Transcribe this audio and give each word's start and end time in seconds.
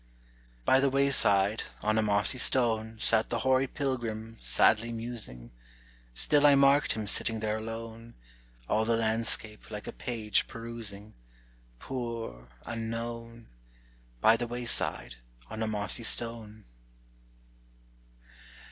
By 0.65 0.79
the 0.79 0.89
wayside, 0.89 1.65
on 1.83 1.99
a 1.99 2.01
mossy 2.01 2.39
stone, 2.39 2.97
Sat 2.99 3.29
the 3.29 3.41
hoary 3.41 3.67
pilgrim, 3.67 4.37
sadly 4.41 4.91
musing; 4.91 5.51
Still 6.15 6.47
I 6.47 6.55
marked 6.55 6.93
him 6.93 7.05
sitting 7.05 7.39
there 7.39 7.59
alone, 7.59 8.15
All 8.67 8.83
the 8.83 8.97
landscape, 8.97 9.69
like 9.69 9.85
a 9.85 9.91
page, 9.93 10.47
perusing; 10.47 11.13
Poor, 11.77 12.49
unknown! 12.65 13.49
By 14.21 14.37
the 14.37 14.47
wayside, 14.47 15.17
on 15.51 15.61
a 15.61 15.67
mossy 15.67 16.01
stone. 16.01 16.65